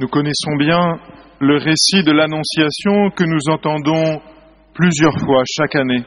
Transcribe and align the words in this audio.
Nous 0.00 0.08
connaissons 0.08 0.56
bien 0.58 0.98
le 1.38 1.56
récit 1.56 2.02
de 2.02 2.10
l'Annonciation 2.10 3.10
que 3.14 3.22
nous 3.22 3.48
entendons 3.48 4.20
plusieurs 4.74 5.16
fois 5.20 5.44
chaque 5.46 5.76
année. 5.76 6.02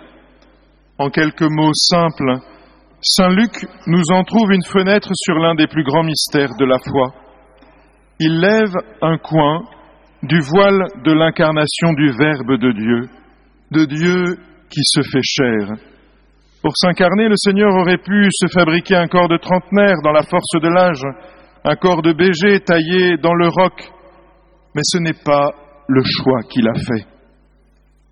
En 0.98 1.10
quelques 1.10 1.50
mots 1.50 1.74
simples, 1.74 2.38
Saint 3.02 3.30
Luc 3.30 3.54
nous 3.86 4.04
en 4.12 4.26
trouve 4.26 4.52
une 4.52 4.66
fenêtre 4.66 5.12
sur 5.14 5.36
l'un 5.36 5.56
des 5.56 5.68
plus 5.68 5.86
grands 5.86 6.04
mystères 6.04 6.54
de 6.60 6.66
la 6.66 6.80
foi. 6.80 7.14
Il 8.20 8.42
lève 8.42 8.74
un 9.02 9.18
coin 9.20 9.62
du 10.22 10.42
voile 10.42 10.88
de 11.06 11.14
l'incarnation 11.14 11.94
du 11.94 12.12
Verbe 12.12 12.60
de 12.60 12.72
Dieu, 12.74 13.10
de 13.72 13.86
Dieu 13.86 14.38
qui 14.70 14.82
se 14.84 15.02
fait 15.02 15.24
chair. 15.24 15.78
Pour 16.62 16.74
s'incarner, 16.76 17.30
le 17.30 17.38
Seigneur 17.38 17.74
aurait 17.74 18.00
pu 18.04 18.28
se 18.32 18.48
fabriquer 18.48 18.96
un 18.98 19.08
corps 19.08 19.30
de 19.30 19.38
trentenaire 19.38 20.02
dans 20.04 20.12
la 20.12 20.24
force 20.24 20.62
de 20.62 20.68
l'âge, 20.68 21.04
un 21.70 21.76
corps 21.76 22.02
de 22.02 22.14
BG 22.14 22.62
taillé 22.62 23.18
dans 23.18 23.34
le 23.34 23.50
roc, 23.50 23.92
mais 24.74 24.84
ce 24.86 25.00
n'est 25.00 25.22
pas 25.26 25.52
le 25.90 26.02
choix 26.02 26.40
qu'il 26.50 26.66
a 26.66 26.74
fait. 26.74 27.06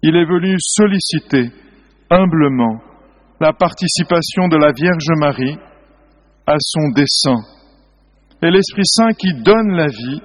Il 0.03 0.13
est 0.17 0.25
venu 0.25 0.57
solliciter 0.59 1.51
humblement 2.09 2.81
la 3.39 3.53
participation 3.53 4.49
de 4.49 4.57
la 4.57 4.73
Vierge 4.75 5.07
Marie 5.17 5.57
à 6.45 6.55
son 6.59 6.89
dessein. 6.95 7.37
Et 8.41 8.51
l'Esprit 8.51 8.83
Saint 8.83 9.13
qui 9.13 9.33
donne 9.41 9.71
la 9.71 9.87
vie 9.87 10.21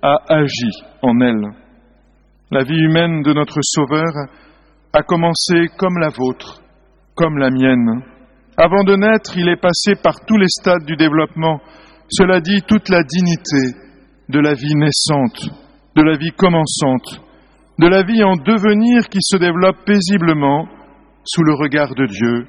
a 0.00 0.16
agi 0.28 0.72
en 1.02 1.20
elle. 1.20 1.48
La 2.50 2.64
vie 2.64 2.80
humaine 2.80 3.20
de 3.20 3.34
notre 3.34 3.60
Sauveur 3.60 4.08
a 4.94 5.02
commencé 5.02 5.66
comme 5.76 5.98
la 5.98 6.08
vôtre, 6.08 6.62
comme 7.14 7.36
la 7.36 7.50
mienne. 7.50 8.02
Avant 8.56 8.84
de 8.84 8.96
naître, 8.96 9.36
il 9.36 9.50
est 9.50 9.60
passé 9.60 9.96
par 10.02 10.14
tous 10.26 10.38
les 10.38 10.48
stades 10.48 10.86
du 10.86 10.96
développement, 10.96 11.60
cela 12.10 12.40
dit 12.40 12.62
toute 12.66 12.88
la 12.88 13.02
dignité 13.02 13.76
de 14.28 14.40
la 14.40 14.54
vie 14.54 14.74
naissante, 14.74 15.48
de 15.96 16.02
la 16.02 16.16
vie 16.16 16.32
commençante, 16.36 17.22
de 17.78 17.86
la 17.86 18.02
vie 18.02 18.22
en 18.22 18.36
devenir 18.36 19.08
qui 19.08 19.18
se 19.20 19.36
développe 19.36 19.84
paisiblement 19.86 20.68
sous 21.24 21.42
le 21.42 21.54
regard 21.54 21.94
de 21.94 22.06
Dieu, 22.06 22.46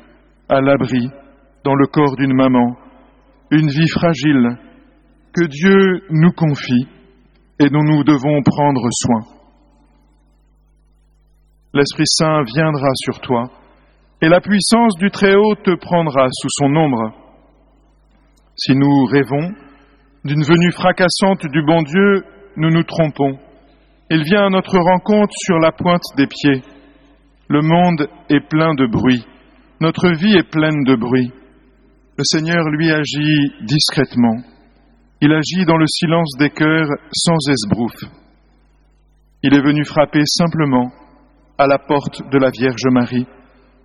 à 0.49 0.61
l'abri, 0.61 1.09
dans 1.63 1.75
le 1.75 1.87
corps 1.87 2.15
d'une 2.17 2.33
maman, 2.33 2.75
une 3.51 3.69
vie 3.69 3.89
fragile 3.89 4.57
que 5.33 5.45
Dieu 5.45 6.01
nous 6.09 6.31
confie 6.31 6.87
et 7.59 7.69
dont 7.69 7.83
nous 7.83 8.03
devons 8.03 8.41
prendre 8.43 8.87
soin. 8.91 9.41
L'Esprit 11.73 12.07
Saint 12.07 12.43
viendra 12.43 12.89
sur 12.95 13.21
toi 13.21 13.43
et 14.21 14.27
la 14.27 14.41
puissance 14.41 14.95
du 14.99 15.09
Très-Haut 15.09 15.55
te 15.63 15.75
prendra 15.75 16.27
sous 16.31 16.49
son 16.59 16.75
ombre. 16.75 17.20
Si 18.63 18.75
nous 18.75 19.05
rêvons 19.05 19.55
d'une 20.23 20.43
venue 20.43 20.71
fracassante 20.71 21.47
du 21.51 21.63
bon 21.63 21.81
Dieu, 21.81 22.23
nous 22.57 22.69
nous 22.69 22.83
trompons. 22.83 23.39
Il 24.11 24.23
vient 24.23 24.45
à 24.45 24.49
notre 24.51 24.77
rencontre 24.77 25.33
sur 25.35 25.57
la 25.57 25.71
pointe 25.71 26.03
des 26.15 26.27
pieds. 26.27 26.61
Le 27.49 27.63
monde 27.63 28.07
est 28.29 28.47
plein 28.49 28.75
de 28.75 28.85
bruit. 28.85 29.25
Notre 29.79 30.11
vie 30.11 30.37
est 30.37 30.47
pleine 30.47 30.83
de 30.83 30.95
bruit. 30.95 31.31
Le 32.19 32.23
Seigneur, 32.23 32.63
lui, 32.69 32.91
agit 32.91 33.65
discrètement. 33.65 34.43
Il 35.21 35.33
agit 35.33 35.65
dans 35.65 35.77
le 35.77 35.87
silence 35.87 36.37
des 36.37 36.51
cœurs 36.51 36.89
sans 37.11 37.49
esbrouf. 37.49 37.95
Il 39.41 39.55
est 39.55 39.65
venu 39.65 39.83
frapper 39.85 40.21
simplement 40.23 40.91
à 41.57 41.65
la 41.65 41.79
porte 41.79 42.21
de 42.31 42.37
la 42.37 42.51
Vierge 42.51 42.85
Marie, 42.91 43.25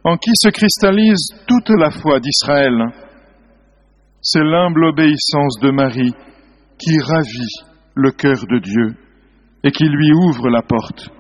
en 0.05 0.19
qui 0.19 0.33
se 0.35 0.51
cristallise 0.51 1.31
toute 1.47 1.71
la 1.71 1.91
foi 1.91 2.21
d'Israël. 2.21 3.06
C'est 4.29 4.43
l'humble 4.43 4.87
obéissance 4.87 5.61
de 5.63 5.71
Marie 5.71 6.13
qui 6.81 6.99
ravit 6.99 7.55
le 7.95 8.11
cœur 8.11 8.35
de 8.51 8.59
Dieu 8.59 8.97
et 9.63 9.71
qui 9.71 9.85
lui 9.85 10.13
ouvre 10.15 10.51
la 10.51 10.63
porte. 10.63 11.11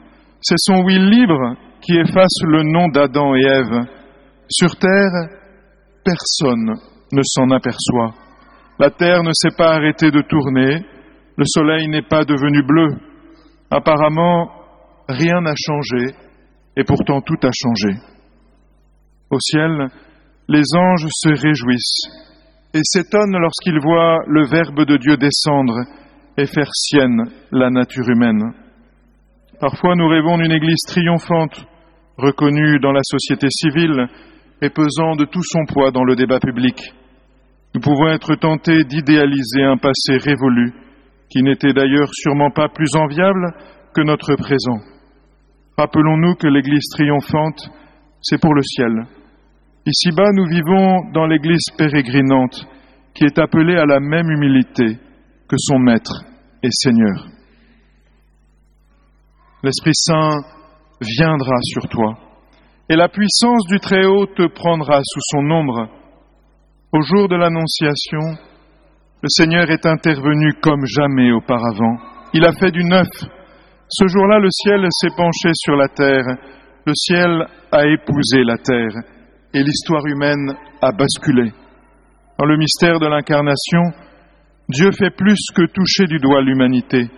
C'est 0.41 0.59
son 0.59 0.83
oui 0.83 0.99
libre 0.99 1.55
qui 1.83 1.97
efface 1.97 2.37
le 2.49 2.65
nom 2.65 2.89
d'Adam 2.89 3.37
et 3.37 3.45
Ève. 3.45 3.87
Sur 4.49 4.75
terre, 4.75 5.39
personne 6.05 6.75
ne 7.13 7.23
s'en 7.23 7.49
aperçoit. 7.51 8.13
La 8.81 8.91
terre 8.91 9.23
ne 9.23 9.31
s'est 9.35 9.57
pas 9.57 9.75
arrêtée 9.75 10.11
de 10.11 10.23
tourner, 10.23 10.85
le 11.37 11.45
soleil 11.47 11.87
n'est 11.87 12.09
pas 12.09 12.25
devenu 12.25 12.65
bleu. 12.65 12.89
Apparemment, 13.71 14.51
rien 15.09 15.43
n'a 15.43 15.55
changé, 15.55 16.13
et 16.77 16.83
pourtant 16.83 17.21
tout 17.21 17.39
a 17.45 17.51
changé. 17.55 18.01
Au 19.31 19.39
ciel, 19.39 19.91
les 20.49 20.65
anges 20.75 21.07
se 21.09 21.29
réjouissent 21.29 22.26
et 22.77 22.83
s'étonnent 22.83 23.39
lorsqu'ils 23.39 23.81
voient 23.81 24.23
le 24.27 24.47
Verbe 24.47 24.85
de 24.85 24.99
Dieu 24.99 25.17
descendre 25.17 25.75
et 26.37 26.45
faire 26.45 26.71
sienne 26.73 27.23
la 27.51 27.71
nature 27.71 28.07
humaine. 28.09 28.53
Parfois 29.59 29.95
nous 29.97 30.09
rêvons 30.09 30.37
d'une 30.37 30.53
Église 30.53 30.85
triomphante, 30.87 31.67
reconnue 32.19 32.79
dans 32.81 32.93
la 32.93 33.01
société 33.03 33.49
civile 33.51 34.07
et 34.61 34.69
pesant 34.69 35.17
de 35.17 35.25
tout 35.25 35.43
son 35.43 35.65
poids 35.73 35.91
dans 35.91 36.05
le 36.05 36.17
débat 36.17 36.39
public. 36.39 36.93
Nous 37.75 37.81
pouvons 37.81 38.09
être 38.09 38.35
tentés 38.35 38.85
d'idéaliser 38.85 39.63
un 39.63 39.79
passé 39.79 40.19
révolu, 40.19 40.75
qui 41.31 41.43
n'était 41.43 41.73
d'ailleurs 41.73 42.11
sûrement 42.13 42.51
pas 42.51 42.69
plus 42.69 42.95
enviable 42.95 43.55
que 43.95 44.03
notre 44.03 44.35
présent. 44.37 44.81
Rappelons-nous 45.79 46.35
que 46.35 46.47
l'Église 46.47 46.89
triomphante, 46.91 47.71
c'est 48.21 48.41
pour 48.41 48.55
le 48.55 48.63
ciel. 48.63 49.07
Ici-bas, 49.87 50.33
nous 50.35 50.47
vivons 50.49 51.11
dans 51.13 51.27
l'Église 51.27 51.71
pérégrinante, 51.79 52.67
qui 53.15 53.25
est 53.25 53.39
appelée 53.39 53.77
à 53.77 53.87
la 53.87 54.01
même 54.01 54.29
humilité 54.29 54.99
que 55.49 55.57
son 55.57 55.79
Maître 55.79 56.25
et 56.63 56.71
Seigneur. 56.71 57.29
L'Esprit 59.63 59.95
Saint 59.95 60.39
viendra 61.01 61.57
sur 61.63 61.89
toi, 61.89 62.19
et 62.89 62.97
la 62.97 63.09
puissance 63.09 63.65
du 63.69 63.79
Très-Haut 63.79 64.27
te 64.27 64.47
prendra 64.49 65.01
sous 65.05 65.21
son 65.31 65.51
ombre 65.51 65.89
au 66.93 67.03
jour 67.03 67.29
de 67.29 67.37
l'Annonciation, 67.37 68.43
le 69.23 69.29
Seigneur 69.29 69.71
est 69.71 69.85
intervenu 69.85 70.55
comme 70.63 70.85
jamais 70.87 71.31
auparavant. 71.31 71.97
Il 72.33 72.45
a 72.47 72.53
fait 72.53 72.71
du 72.71 72.85
neuf. 72.85 73.09
Ce 73.89 74.07
jour-là, 74.07 74.39
le 74.39 74.49
ciel 74.51 74.87
s'est 74.91 75.15
penché 75.17 75.51
sur 75.55 75.77
la 75.77 75.89
terre, 75.89 76.25
le 76.87 76.93
ciel 76.95 77.47
a 77.71 77.87
épousé 77.87 78.45
la 78.45 78.57
terre, 78.57 79.03
et 79.57 79.63
l'histoire 79.63 80.05
humaine 80.05 80.55
a 80.83 80.93
basculé. 80.93 81.51
Dans 82.39 82.45
le 82.45 82.59
mystère 82.59 83.01
de 83.01 83.07
l'incarnation, 83.07 83.81
Dieu 84.69 84.91
fait 84.93 85.17
plus 85.17 85.41
que 85.55 85.65
toucher 85.73 86.05
du 86.05 86.19
doigt 86.19 86.43
l'humanité. 86.43 87.09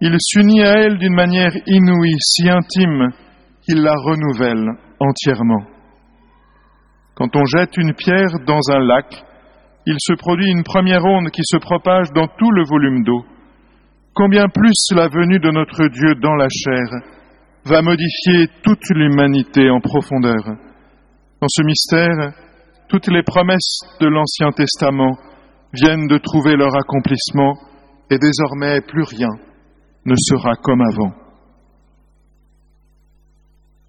Il 0.00 0.16
s'unit 0.18 0.62
à 0.62 0.78
elle 0.78 0.96
d'une 0.96 1.14
manière 1.14 1.52
inouïe, 1.66 2.16
si 2.20 2.48
intime, 2.48 3.10
qu'il 3.60 3.82
la 3.82 3.92
renouvelle 3.92 4.66
entièrement. 4.98 5.66
Quand 7.14 7.36
on 7.36 7.44
jette 7.44 7.76
une 7.76 7.92
pierre 7.92 8.40
dans 8.46 8.60
un 8.72 8.80
lac, 8.80 9.22
il 9.84 9.96
se 9.98 10.14
produit 10.14 10.50
une 10.50 10.64
première 10.64 11.04
onde 11.04 11.30
qui 11.30 11.42
se 11.44 11.58
propage 11.58 12.12
dans 12.14 12.28
tout 12.38 12.50
le 12.50 12.64
volume 12.64 13.04
d'eau. 13.04 13.26
Combien 14.14 14.48
plus 14.48 14.74
la 14.96 15.08
venue 15.08 15.38
de 15.38 15.50
notre 15.50 15.86
Dieu 15.88 16.14
dans 16.14 16.34
la 16.34 16.48
chair 16.48 16.88
va 17.66 17.82
modifier 17.82 18.48
toute 18.62 18.88
l'humanité 18.90 19.68
en 19.68 19.80
profondeur. 19.80 20.67
Dans 21.40 21.46
ce 21.48 21.62
mystère, 21.62 22.32
toutes 22.88 23.06
les 23.06 23.22
promesses 23.22 23.78
de 24.00 24.08
l'Ancien 24.08 24.50
Testament 24.50 25.16
viennent 25.72 26.08
de 26.08 26.18
trouver 26.18 26.56
leur 26.56 26.74
accomplissement 26.74 27.54
et 28.10 28.18
désormais 28.18 28.80
plus 28.80 29.04
rien 29.04 29.28
ne 30.04 30.14
sera 30.16 30.54
comme 30.56 30.80
avant. 30.80 31.12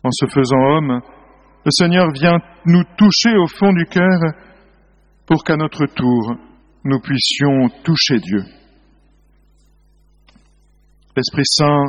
En 0.04 0.12
se 0.12 0.28
faisant 0.28 0.62
homme, 0.76 1.02
le 1.66 1.72
Seigneur 1.72 2.12
vient 2.12 2.38
nous 2.66 2.84
toucher 2.98 3.36
au 3.36 3.48
fond 3.48 3.74
du 3.74 3.86
cœur 3.86 4.20
pour 5.26 5.44
qu'à 5.44 5.56
notre 5.56 5.86
tour, 5.88 6.36
nous 6.84 7.00
puissions 7.00 7.70
toucher 7.84 8.20
Dieu. 8.20 8.44
L'Esprit 11.16 11.46
Saint 11.46 11.86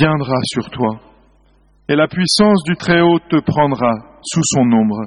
viendra 0.00 0.36
sur 0.44 0.70
toi 0.70 1.00
et 1.88 1.96
la 1.96 2.08
puissance 2.08 2.62
du 2.64 2.76
Très-Haut 2.76 3.18
te 3.28 3.40
prendra 3.40 4.13
sous 4.24 4.42
son 4.44 4.62
ombre. 4.72 5.02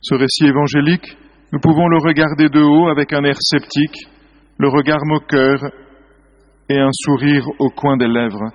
Ce 0.00 0.14
récit 0.14 0.46
évangélique, 0.46 1.16
nous 1.52 1.60
pouvons 1.60 1.88
le 1.88 1.98
regarder 1.98 2.48
de 2.48 2.60
haut 2.60 2.88
avec 2.88 3.12
un 3.12 3.24
air 3.24 3.36
sceptique, 3.38 4.06
le 4.58 4.68
regard 4.68 5.00
moqueur 5.04 5.58
et 6.68 6.78
un 6.78 6.90
sourire 6.92 7.44
au 7.58 7.68
coin 7.70 7.96
des 7.96 8.08
lèvres 8.08 8.52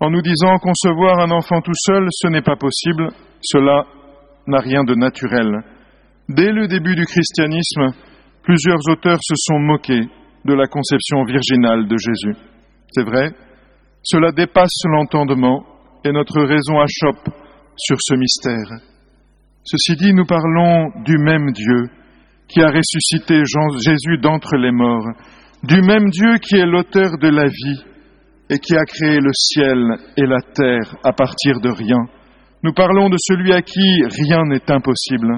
en 0.00 0.10
nous 0.10 0.20
disant 0.20 0.58
concevoir 0.58 1.20
un 1.20 1.30
enfant 1.30 1.60
tout 1.62 1.74
seul, 1.74 2.06
ce 2.10 2.28
n'est 2.28 2.42
pas 2.42 2.56
possible, 2.56 3.08
cela 3.40 3.84
n'a 4.46 4.60
rien 4.60 4.84
de 4.84 4.94
naturel. 4.94 5.62
Dès 6.28 6.52
le 6.52 6.68
début 6.68 6.94
du 6.94 7.04
christianisme, 7.06 7.92
plusieurs 8.42 8.80
auteurs 8.90 9.18
se 9.22 9.34
sont 9.36 9.58
moqués 9.58 10.06
de 10.44 10.54
la 10.54 10.66
conception 10.66 11.24
virginale 11.24 11.88
de 11.88 11.96
Jésus. 11.96 12.36
C'est 12.90 13.04
vrai, 13.04 13.30
cela 14.02 14.32
dépasse 14.32 14.82
l'entendement 14.84 15.64
et 16.04 16.12
notre 16.12 16.42
raison 16.42 16.78
achoppe 16.78 17.34
sur 17.76 17.96
ce 18.00 18.14
mystère. 18.14 18.80
Ceci 19.64 19.96
dit, 19.96 20.12
nous 20.12 20.26
parlons 20.26 20.90
du 21.04 21.18
même 21.18 21.50
Dieu 21.52 21.90
qui 22.48 22.62
a 22.62 22.70
ressuscité 22.70 23.42
Jésus 23.84 24.18
d'entre 24.18 24.56
les 24.56 24.70
morts, 24.70 25.08
du 25.62 25.82
même 25.82 26.08
Dieu 26.10 26.38
qui 26.38 26.56
est 26.56 26.66
l'auteur 26.66 27.18
de 27.18 27.28
la 27.28 27.46
vie 27.46 27.82
et 28.48 28.58
qui 28.58 28.76
a 28.76 28.84
créé 28.84 29.18
le 29.18 29.32
ciel 29.32 29.96
et 30.16 30.26
la 30.26 30.40
terre 30.40 30.94
à 31.02 31.12
partir 31.12 31.60
de 31.60 31.70
rien. 31.70 32.06
Nous 32.62 32.72
parlons 32.72 33.08
de 33.08 33.16
celui 33.18 33.52
à 33.52 33.62
qui 33.62 34.02
rien 34.04 34.44
n'est 34.44 34.70
impossible. 34.70 35.34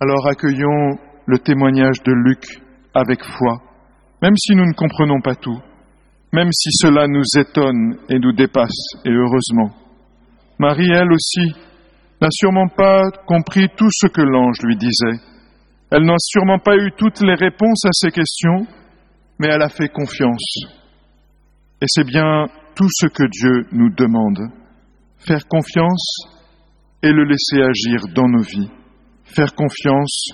Alors 0.00 0.26
accueillons 0.28 0.98
le 1.26 1.38
témoignage 1.38 2.02
de 2.04 2.12
Luc 2.12 2.60
avec 2.94 3.22
foi, 3.24 3.62
même 4.22 4.34
si 4.36 4.54
nous 4.54 4.66
ne 4.66 4.74
comprenons 4.74 5.20
pas 5.20 5.36
tout, 5.36 5.60
même 6.32 6.50
si 6.52 6.70
cela 6.72 7.06
nous 7.06 7.24
étonne 7.38 7.98
et 8.08 8.18
nous 8.18 8.32
dépasse, 8.32 8.96
et 9.04 9.10
heureusement. 9.10 9.85
Marie, 10.58 10.90
elle 10.90 11.12
aussi, 11.12 11.54
n'a 12.20 12.28
sûrement 12.30 12.68
pas 12.68 13.02
compris 13.26 13.68
tout 13.76 13.90
ce 13.90 14.06
que 14.06 14.22
l'ange 14.22 14.56
lui 14.62 14.76
disait. 14.76 15.20
Elle 15.90 16.04
n'a 16.04 16.16
sûrement 16.18 16.58
pas 16.58 16.76
eu 16.76 16.90
toutes 16.96 17.20
les 17.20 17.34
réponses 17.34 17.84
à 17.84 17.92
ses 17.92 18.10
questions, 18.10 18.66
mais 19.38 19.48
elle 19.50 19.62
a 19.62 19.68
fait 19.68 19.88
confiance. 19.88 20.64
Et 21.82 21.86
c'est 21.86 22.06
bien 22.06 22.46
tout 22.74 22.88
ce 22.90 23.06
que 23.06 23.24
Dieu 23.24 23.66
nous 23.72 23.90
demande. 23.90 24.50
Faire 25.18 25.46
confiance 25.46 26.16
et 27.02 27.12
le 27.12 27.24
laisser 27.24 27.62
agir 27.62 28.00
dans 28.14 28.28
nos 28.28 28.42
vies. 28.42 28.70
Faire 29.24 29.54
confiance 29.54 30.30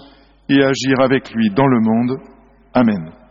et 0.48 0.62
agir 0.62 1.00
avec 1.00 1.32
lui 1.32 1.50
dans 1.50 1.66
le 1.66 1.80
monde. 1.80 2.20
Amen. 2.74 3.21